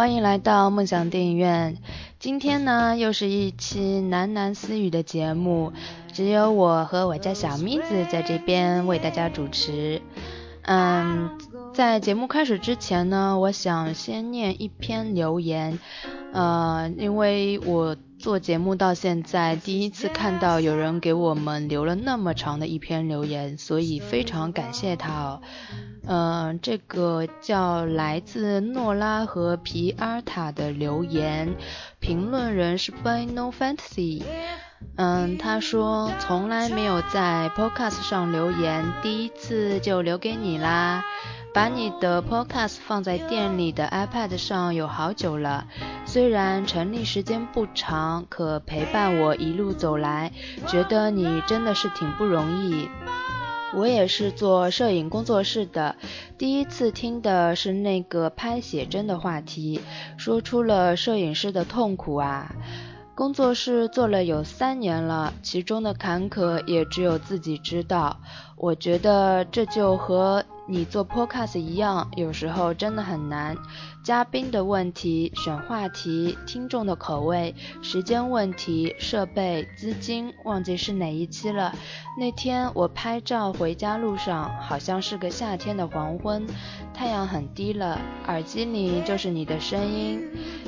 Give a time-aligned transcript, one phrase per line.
[0.00, 1.76] 欢迎来到梦想电影院。
[2.18, 5.74] 今天呢，又是一期喃喃私语的节目，
[6.10, 10.00] 只有我和我家小咪子在这边为大家主持。
[10.62, 11.38] 嗯，
[11.80, 15.78] 在节目开始之前呢，我想先念一篇留言，
[16.30, 25.40] 呃，因为我做节目到现在第一次看到有人给我们留了那么长的一篇留言，所以非常感谢他哦。
[26.06, 31.54] 嗯，这个叫来自诺拉和皮阿塔的留言，
[31.98, 34.22] 评论人是 By No Fantasy。
[34.96, 41.02] 嗯，他说从来没有在 Podcast 上留言，第一次就留给你啦。
[41.52, 45.66] 把你的 Podcast 放在店里的 iPad 上有好久了，
[46.06, 50.30] 虽然成立时间不长，可陪伴我一路走来，
[50.68, 52.88] 觉得你真的是挺不容易。
[53.74, 55.96] 我也是做摄影工作室的，
[56.38, 59.80] 第一次听的是那个拍写真的话题，
[60.16, 62.54] 说出了摄影师的痛苦啊。
[63.16, 68.18] 工作室做了有三年了，其中的坎坷也只有自己知道。
[68.56, 73.56] 我觉得这就和你做 podcast 一样，有时候真的很难。
[74.04, 81.74] 嘉宾的问题、选话题、听众的口味、时间问题、设备、资金，忘记是哪一期了。
[82.16, 86.46] 那天我拍照回家路上，好像是个夏天的黄昏，
[86.94, 87.98] 太阳很低了，
[88.28, 90.22] 耳机里就是你的声音，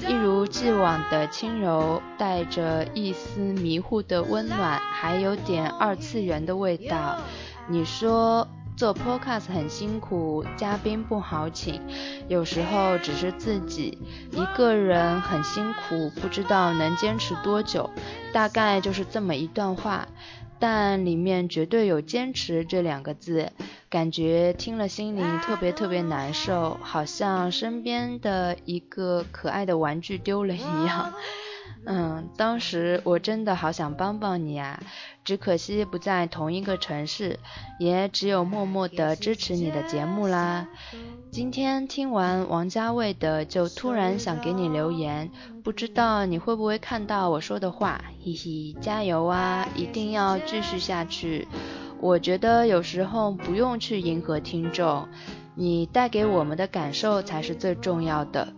[0.08, 7.18] 一如既往的轻柔，带着一丝迷糊的温暖，还有点二次元的味道。
[7.68, 8.48] 你说。
[8.77, 11.81] 做 podcast 很辛苦，嘉宾不好请，
[12.28, 13.99] 有时候只是自己
[14.33, 17.91] 一个人很辛苦，不知道能坚持多久，
[18.33, 20.09] 大概就是这么一段话，
[20.59, 23.53] 但里面绝对有坚持这两个字，
[23.88, 31.12] 感觉听了心里特别特别难受，好像身边的一个可爱的玩具丢了一样。
[31.84, 34.81] 嗯，当时我真的好想帮帮你啊，
[35.25, 37.38] 只可惜不在同一个城市，
[37.78, 40.69] 也只有默默的支持你的节目啦。
[41.32, 45.31] 今天听完王家卫的，就突然想给你留言，
[45.65, 51.48] 不知道你会不会看到我说的话，嘿嘿，加油啊，一定要继续下去。
[52.00, 55.09] 我觉得有时候不用去迎合听众，
[55.54, 58.53] 你带给我们的感受才是最重要的。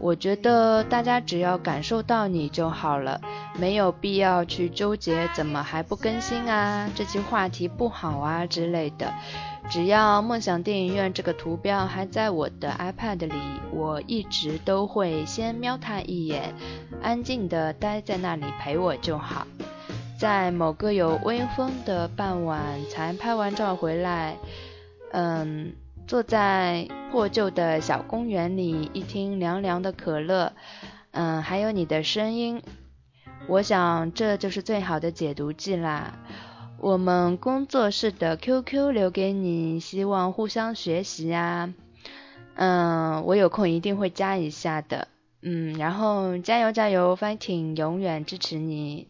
[0.00, 3.20] 我觉得大家只要感受到你就好了，
[3.58, 9.12] 没有必要去纠结怎么还不更新啊，这期话题不好啊之类的。
[9.68, 13.34] 只要梦想电影院这个图标还在我的 iPad 里，
[13.72, 16.54] 我一直都会先瞄它一眼，
[17.02, 19.46] 安静的待在那里陪我就好。
[20.18, 24.36] 在某个有微风的傍晚才拍完照回来，
[25.12, 25.72] 嗯。
[26.10, 30.52] 坐在破旧的小公园里，一听凉凉的可乐，
[31.12, 32.64] 嗯，还有你的声音，
[33.46, 36.18] 我想这就是最好的解毒剂啦。
[36.80, 41.72] 我们工作室的 QQ 留给你，希望互相学习啊。
[42.56, 45.06] 嗯，我有空一定会加一下的。
[45.42, 49.06] 嗯，然后加油加油，fighting，永远支持你。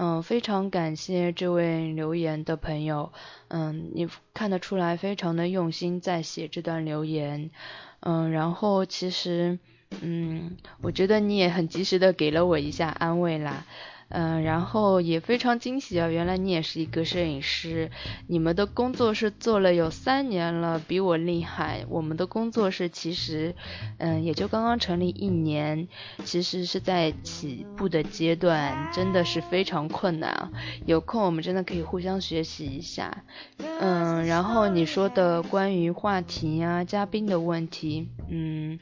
[0.00, 3.12] 嗯，非常感谢这位留言的朋友。
[3.48, 7.50] 嗯，你看得出来非常的用心在写这段留言。
[7.98, 9.58] 嗯，然后其实，
[10.00, 13.66] 嗯，我觉得你也很及时的给了我一下安慰啦。
[14.10, 16.08] 嗯，然后也非常惊喜啊！
[16.08, 17.90] 原来你也是一个摄影师，
[18.26, 21.84] 你们的工作室做了有三年了，比我厉害。
[21.90, 23.54] 我们的工作室其实，
[23.98, 25.88] 嗯，也就刚刚成立一年，
[26.24, 30.52] 其实是在起步的阶段，真的是非常困难。
[30.86, 33.24] 有空我们真的可以互相学习一下。
[33.58, 38.78] 嗯，然后你说的关于话题呀、嘉宾的问题，嗯，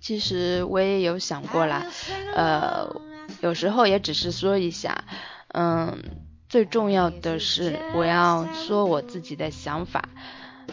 [0.00, 1.86] 其实我也有想过啦，
[2.34, 3.07] 呃。
[3.40, 5.04] 有时候也只是说一下，
[5.48, 6.02] 嗯，
[6.48, 10.08] 最重要的是我要说我自己的想法，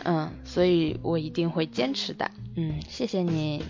[0.04, 3.64] 嗯，所以我一定会坚持的，嗯，谢谢你。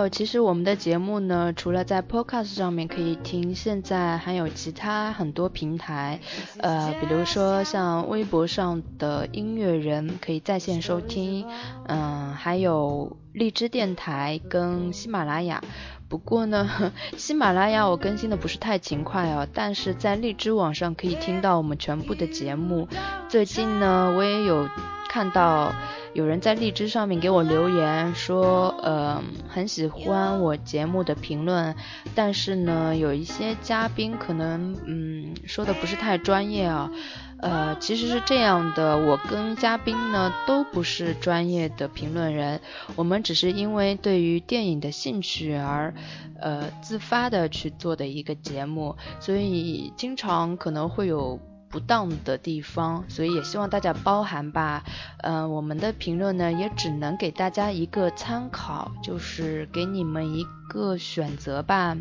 [0.00, 6.20] 有，其实我们的节目呢，除了在 Podcast 上面可以听，现在还有其他很多平台，
[6.58, 11.46] 呃，比如说像微博上的音乐人可以在线收听，
[11.86, 15.62] 嗯，还有荔枝电台跟喜马拉雅。
[16.08, 22.88] 不过呢， 喜马拉雅我更新的不是太勤快哦，但是在荔枝网上可以听到我们全部的节目。
[23.28, 24.68] 最近呢，我也有
[25.10, 25.74] 看到。
[26.12, 31.76] 有人在荔枝上面给我留言说，呃，很喜欢我节目的评论，
[32.16, 36.90] 但是呢，有一些嘉宾可能，嗯，说的不是太专业啊。
[37.38, 42.60] 呃，其实是这样的，我跟嘉宾呢都不是专业的评论人，
[42.96, 45.94] 我们只是因为对于电影的兴趣而，
[46.40, 51.38] 呃，自发的去做的一个节目，所以经常可能会有。
[51.70, 54.82] 不当的地方，所以也希望大家包涵吧。
[55.18, 61.96] 嗯，我们的评论呢，也只能给大家一个参考，就是给你们一个选择吧。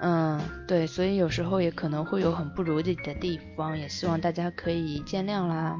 [0.00, 5.78] 嗯，对，所以有时候也可能会有很不如意的地方，也希望大家可以见谅啦。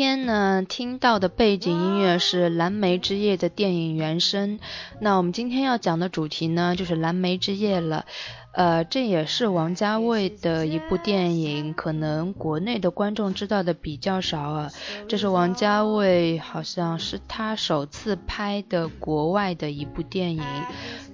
[0.00, 4.58] 今天呢听到的背景音乐是《蓝莓之夜》的电影原声。
[4.98, 8.06] 那我们今天要讲的主题呢就是《蓝莓之夜》了。
[8.52, 14.70] 呃，这也是王家卫的一部电影，可能国内的观众知道的比较少啊。
[15.06, 20.42] 这是王家卫好像是他首次拍的国外的一部电影，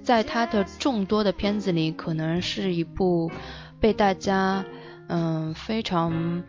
[0.04, 3.32] 在他的众多的片子里，可能是一部
[3.80, 4.64] 被大家
[5.08, 6.44] 嗯非常。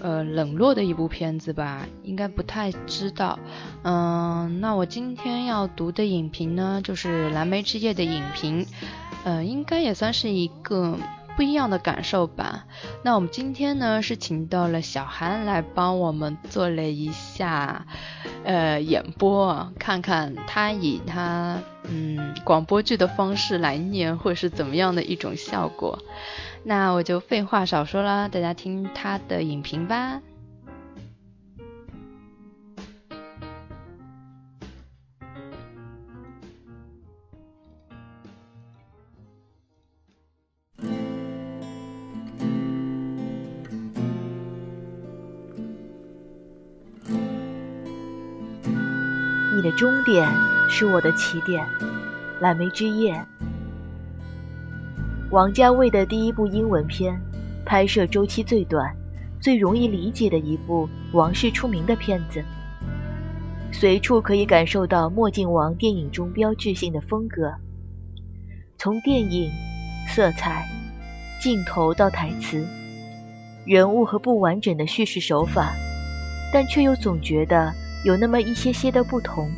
[0.00, 3.38] 呃，冷落的一部片子吧，应该不太知道。
[3.82, 8.66] 嗯，那我今天要读的影评呢，就是《蓝莓之夜》的影评。
[9.24, 10.96] 呃，应该也算是一个
[11.36, 12.64] 不一样的感受吧。
[13.02, 17.86] 那我们今天呢，是请到了小韩来帮我们做了一下
[18.44, 25.98] 呃演播，看看他以他嗯广播剧的方式来念，会是怎么样的一种效果。
[26.62, 30.20] 那我就废话少说啦，大家听他的影评吧。
[50.12, 50.28] 点
[50.68, 51.64] 是我的起点，
[52.40, 53.14] 《蓝莓之夜》。
[55.30, 57.16] 王家卫的第一部英文片，
[57.64, 58.92] 拍摄周期最短、
[59.40, 62.42] 最容易理解的一部王室出名的片子，
[63.70, 67.54] 随处可以感受到墨镜王电影中标志性的风格。
[68.78, 69.48] 从电影、
[70.08, 70.66] 色彩、
[71.40, 72.66] 镜头到台词、
[73.64, 75.72] 人物和不完整的叙事手法，
[76.52, 77.72] 但却又总觉得
[78.04, 79.48] 有那么一些些的不同，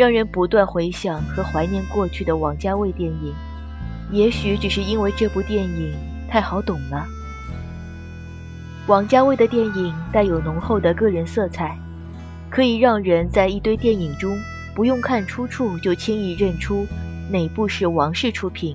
[0.00, 3.34] 让人不断回想和怀念过去的王家卫电影。
[4.10, 5.92] 也许只是因为这部电影
[6.26, 7.04] 太好懂了。
[8.86, 11.78] 王家卫的电影带有浓厚的个人色彩，
[12.48, 14.38] 可以让人在一堆电影中
[14.74, 16.86] 不用看出处就轻易认出
[17.30, 18.74] 哪部是王室出品。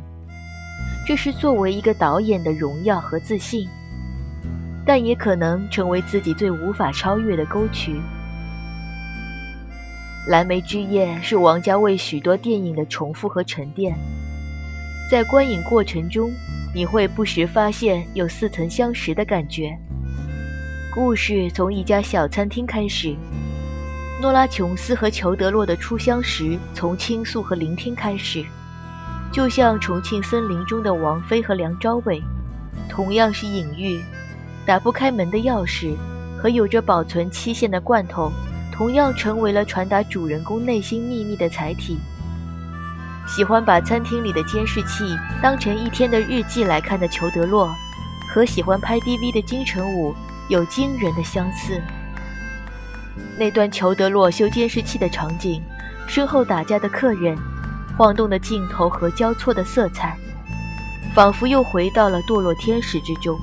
[1.07, 3.67] 这是作为一个导演的荣耀和自信，
[4.85, 7.93] 但也可能成为自己最无法超越的沟渠。
[10.27, 13.95] 《蓝莓之夜》是王家卫许多电影的重复和沉淀。
[15.11, 16.31] 在观影过程中，
[16.73, 19.77] 你会不时发现有似曾相识的感觉。
[20.91, 23.15] 故事从一家小餐厅开始，
[24.19, 28.43] 诺拉琼斯和裘德洛的初相识从倾诉和聆听开始，
[29.31, 32.19] 就像重庆森林中的王菲和梁朝伟，
[32.89, 34.01] 同样是隐喻。
[34.65, 35.93] 打不开门的钥匙
[36.41, 38.31] 和有着保存期限的罐头，
[38.75, 41.97] 同样成为了传达主人公内心秘密的载体。
[43.25, 47.73] 喜欢把餐厅里的监视器当成一天的日记来看的裘德洛，
[48.33, 50.13] 和喜欢拍 DV 的金城武
[50.49, 51.81] 有惊人的相似。
[53.39, 55.63] 那段裘德洛修监视器的场景，
[56.05, 57.37] 身后打架的客人，
[57.97, 60.17] 晃动的镜头和交错的色彩，
[61.15, 63.39] 仿佛又回到了堕落天使之中。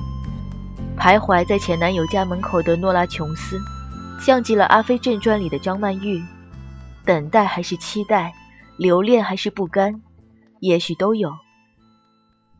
[0.95, 3.59] 徘徊在前男友家门口的诺拉琼斯，
[4.23, 6.23] 像极了《阿飞正传》里的张曼玉，
[7.03, 8.33] 等待还是期待？
[8.77, 10.01] 留恋还是不甘，
[10.61, 11.33] 也许都有。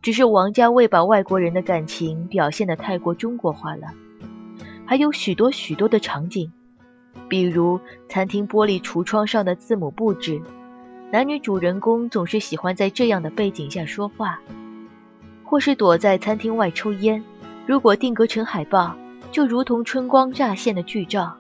[0.01, 3.87] 只是王家卫把外国人的感情表现得太过中国化了。
[4.85, 6.51] 还有许多许多的场景，
[7.29, 7.79] 比如
[8.09, 10.41] 餐厅玻璃橱窗上的字母布置，
[11.13, 14.37] 男女主人公总是喜欢在这样的背景下说话，
[15.45, 17.23] 或是躲在餐厅外抽烟。
[17.65, 18.93] 如果定格成海报，
[19.31, 21.37] 就如同春光乍现的剧照。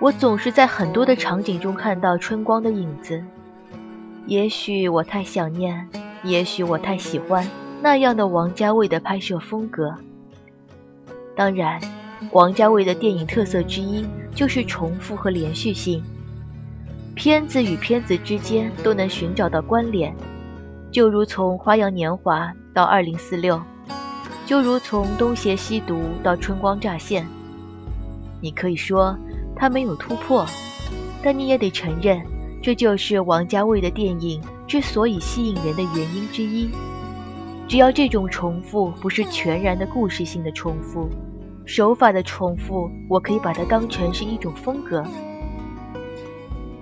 [0.00, 3.22] 我总是在很多的场景中看到春光的影子。
[4.26, 5.88] 也许我太想念，
[6.22, 7.44] 也许我太喜欢
[7.82, 9.92] 那样的王家卫的拍摄风格。
[11.34, 11.80] 当然，
[12.30, 16.02] 王家卫的电影特色之一就是重复和连续性，
[17.16, 20.14] 片子与片子之间都能寻找到关联，
[20.92, 23.56] 就如从《花样年华》到《二零四六》，
[24.46, 27.24] 就如从《东邪西毒》到《春光乍现》。
[28.40, 29.18] 你可以说
[29.58, 30.46] 他没有突破，
[31.22, 32.22] 但你也得承认，
[32.62, 36.70] 这就是王家卫的电影之所以吸引人的原因之一。
[37.66, 41.08] 只要这种重复不是全然的故事性的重复。
[41.66, 45.02] 手法的重复，我可以把它当成是一种风格。《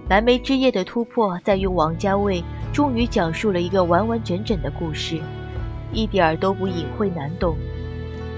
[0.08, 5.20] 蓝莓之夜》的突破在于王家卫终于讲述了一个完完整整的故事，
[5.92, 7.56] 一点儿都不隐晦难懂。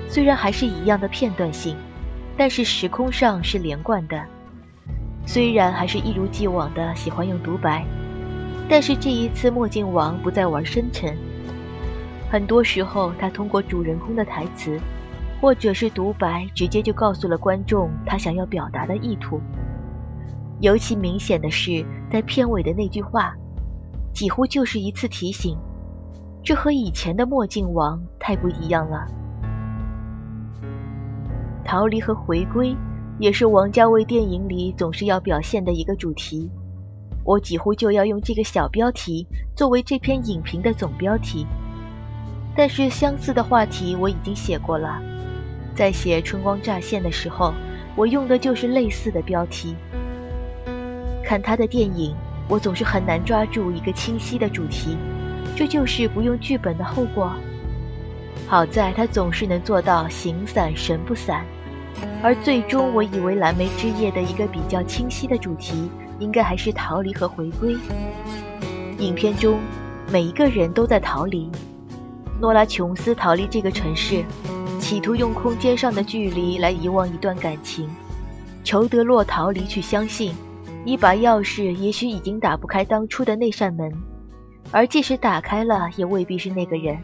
[0.09, 1.77] 虽然还是一样的片段性，
[2.39, 4.25] 但是时空上是连贯的。
[5.27, 7.85] 虽然还是一如既往的喜欢用独白，
[8.67, 11.15] 但是这一次墨镜王不再玩深沉，
[12.31, 14.81] 很多时候他通过主人公的台词。
[15.41, 19.41] 或者是独白，直接就告诉了观众他想要表达的意图。
[20.59, 23.33] 尤其明显的是，在片尾的那句话，
[24.13, 25.57] 几乎就是一次提醒。
[26.43, 29.07] 这和以前的墨镜王太不一样了。
[31.69, 32.75] 逃离和回归，
[33.19, 36.51] 也是王家卫电影里总是要表现的一个主题。
[37.25, 41.47] 我几乎就要用这个小标题作为这篇影评的总标题。
[42.57, 44.99] 但是相似的话题我已经写过了。
[45.75, 47.53] 在写《春光乍现》的时候，
[47.95, 49.77] 我用的就是类似的标题。
[51.23, 52.17] 看他的电影，
[52.49, 54.97] 我总是很难抓住一个清晰的主题，
[55.55, 57.31] 这就是不用剧本的后果。
[58.47, 61.45] 好在他总是能做到形散神不散，
[62.23, 65.89] 而最终我以为《蓝莓之夜》的一个比较清晰的主题，
[66.19, 67.77] 应该还是逃离和回归。
[68.99, 69.59] 影片中
[70.11, 71.51] 每一个人都在逃离，
[72.41, 74.25] 诺拉琼斯逃离这个城市。
[74.81, 77.91] 企图用空间上的距离来遗忘一段感情，
[78.65, 80.33] 裘德洛逃离去相信，
[80.85, 83.93] 一把钥匙也许已经打不开当初的那扇门，
[84.71, 86.97] 而即使打开了，也未必是那个人。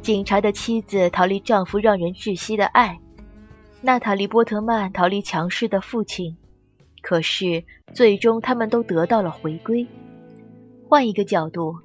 [0.00, 2.98] 警察的妻子逃离丈夫让人窒息的爱，
[3.82, 6.36] 娜塔莉波特曼逃离强势的父亲，
[7.00, 9.86] 可是最终他们都得到了回归。
[10.86, 11.76] 换一个角度，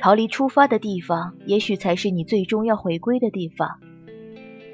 [0.00, 3.78] 逃离出发的地方，也许才是你最终要回归的地方。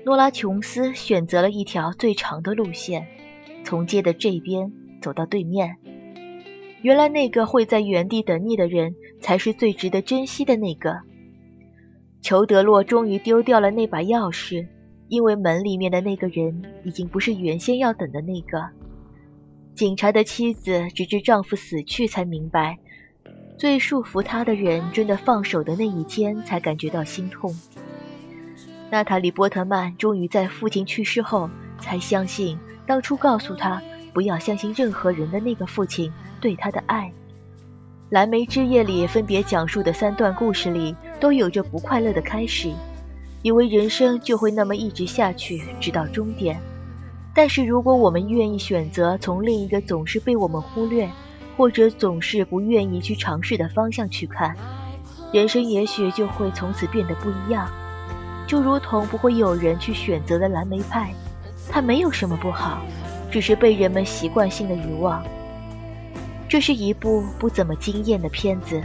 [0.05, 3.09] 诺拉·琼斯选择了一条最长的路线，
[3.65, 4.73] 从街的这边
[5.03, 5.77] 走到对面。
[6.83, 11.01] 原来那个会在原地等你的人，才是最值得珍惜的那个。
[12.23, 14.69] 裘德洛终于丢掉了那把钥匙，
[15.11, 18.69] 因为门里面的那个人已经不是原先要等的那个。
[19.75, 22.79] 警察的妻子直至丈夫死去才明白，
[23.59, 27.53] 最束缚她的人真的放手的那一天，才感觉到心痛。
[28.89, 31.51] 娜塔莉·波特曼终于在父亲去世后，
[31.81, 37.09] 才相信当初告诉他不要相信任何人的那个父亲对他的爱。
[38.11, 42.73] 《蓝莓之夜》里分别讲述的三段故事里，都有着不快乐的开始，
[43.43, 46.61] 以为人生就会那么一直下去，直到终点。
[47.35, 51.09] 但是如果我们愿意选择从另一个总是被我们忽略，
[51.57, 54.57] 或者总是不愿意去尝试的方向去看，
[55.33, 57.71] 人生也许就会从此变得不一样。
[58.47, 61.15] 就如同不会有人去选择的蓝莓派，
[61.69, 62.83] 它没有什么不好，
[63.31, 65.25] 只是被人们习惯性的遗忘。
[66.49, 68.83] 这是一部不怎么惊艳的片子，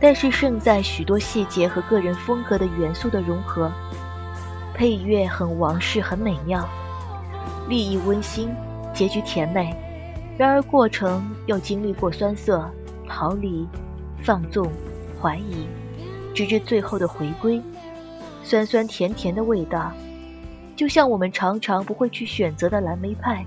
[0.00, 3.70] 但是胜在许多细节和个人风格的元素的融合。
[4.74, 6.66] 配乐很王室，很美妙，
[7.68, 8.48] 立意温馨，
[8.94, 9.76] 结局甜美。
[10.38, 12.66] 然而过程又经历过酸涩、
[13.06, 13.68] 逃离、
[14.22, 14.66] 放纵、
[15.20, 15.66] 怀疑，
[16.34, 17.60] 直至最后的回归。
[18.42, 19.92] 酸酸甜甜的味道，
[20.74, 23.44] 就像我们常常不会去选择的蓝莓派。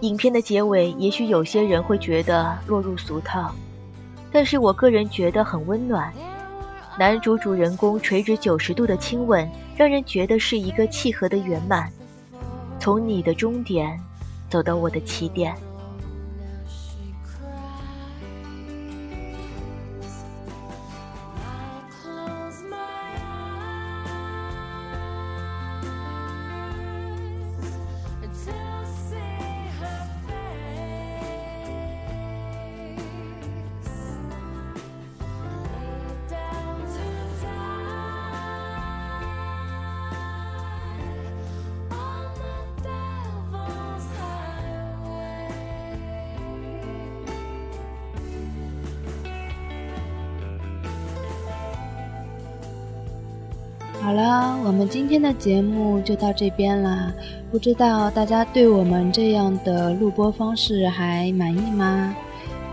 [0.00, 3.54] 影片的结尾，也许有些人会觉得落入俗套，
[4.36, 6.12] 但是我个人觉得很温暖。
[6.98, 11.90] 男主主人公垂直九十度的亲吻，让人觉得是一个契合的圆满。
[12.78, 13.98] 从你的终点，
[14.50, 15.54] 走到我的起点。
[54.06, 57.12] 好了，我们今天的节目就到这边啦。
[57.50, 62.14] 不知道大家对我们这样的录播方式还满意吗？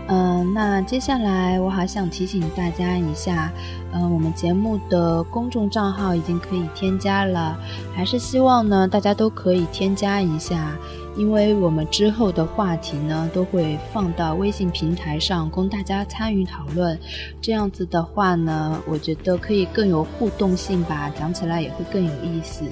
[0.06, 3.50] 嗯，那接下来我还想提醒大家一下，
[3.92, 7.58] 嗯，我们节目的公众账号已经可以添加了，
[7.92, 10.78] 还是希望呢大家都可以添加一下，
[11.16, 16.98] 因为我们之后的话题呢都会放到微信平台上供大家参与讨论，
[17.40, 22.64] 这样子的话呢，我觉得可以更有互动性吧，讲起来也会更有意思。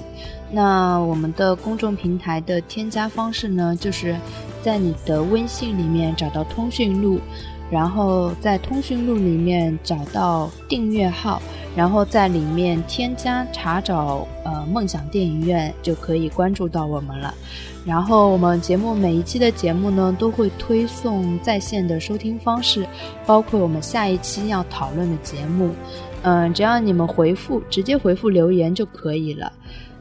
[0.51, 4.15] 那我们的公众平台的添加方式呢，就是
[4.61, 7.19] 在你的微信里面找到通讯录，
[7.73, 11.41] 然后在通讯录里面找到订阅号，
[11.75, 17.33] 然后在里面添加查找呃梦想电影院就可以关注到我们了。
[17.83, 22.85] 然后我们节目每一期的节目呢，都会推送在线的收听方式，
[23.25, 25.71] 包括我们下一期要讨论的节目。
[26.21, 29.51] 嗯，只要你们回复直接回复留言就可以了。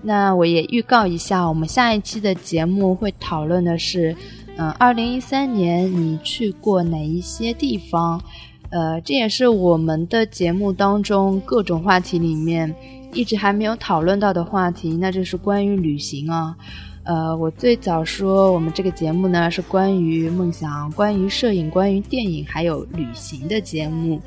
[0.02, 4.14] 那我也预告一下，我们下一期的节目会讨论的是，
[4.56, 8.22] 嗯，二零一三年你去过哪一些地方？
[8.70, 12.74] 呃，这也是我们的节目当中各种话题里面
[13.12, 16.56] 一直还没有讨论到的话题，那就是关于旅行啊。
[17.04, 24.20] 呃，我最早说我们这个节目呢是关于梦想、关于摄影、关于电影还有旅行的节目。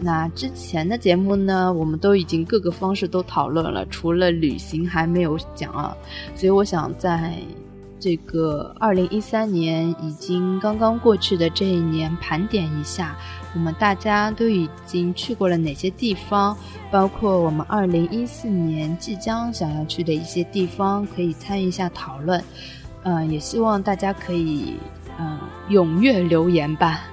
[0.00, 5.94] 那之前的节目呢，我们都已经各个方式都讨论了，除了旅行还没有讲啊。
[6.34, 7.34] 所以我想在
[8.02, 13.16] 这个二零一三年已经刚刚过去的这一年盘点一下。
[13.54, 16.56] 我们大家都已经去过了哪些地方？
[16.90, 22.42] 包括我们二零一四年即将想要去的一些地方，可以参与一下讨论。
[23.04, 24.74] 嗯，也希望大家可以
[25.20, 25.38] 嗯
[25.70, 27.04] 踊跃留言吧。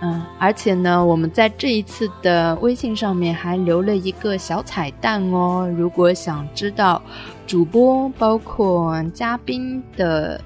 [0.00, 5.70] 嗯，而且呢，我们在这一次的微信上面还留了一个小彩蛋哦。
[5.76, 7.02] 如果想知道
[7.50, 10.40] 主播包括嘉宾的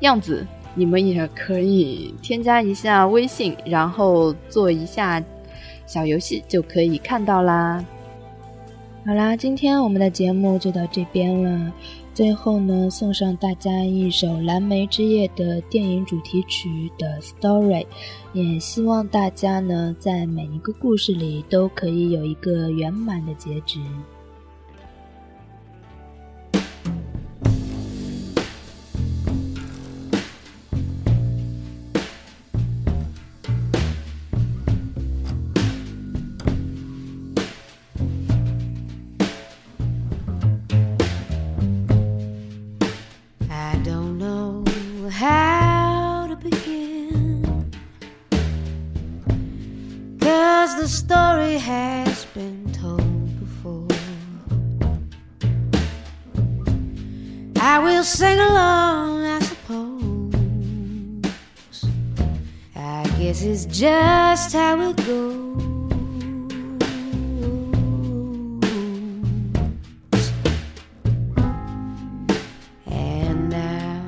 [0.00, 0.46] 样子。
[0.74, 5.22] 你们也可以添加一下微信，然后做一下
[5.84, 7.84] 小游戏，就可以看到啦。
[9.04, 11.70] 好啦，今天我们的节目就到这边了。
[12.14, 17.84] 最后呢，送上大家一首《蓝莓之夜》的电影主题曲的 Story，
[18.32, 23.80] 也希望大家呢，在每一个故事里都可以有一个圆满的结局。
[63.72, 65.62] Just how it goes.
[72.86, 74.06] And now,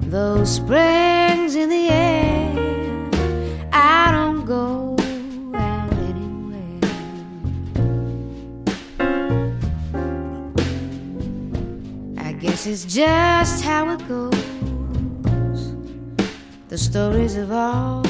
[0.00, 3.10] those springs in the air,
[3.72, 4.96] I don't go
[5.54, 6.80] out anywhere.
[12.18, 14.36] I guess it's just how it goes.
[16.68, 18.09] The stories of all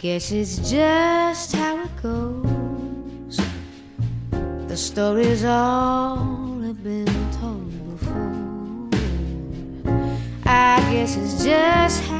[0.00, 3.40] guess it's just how it goes.
[4.68, 8.88] The stories all have been told before.
[10.46, 12.17] I guess it's just how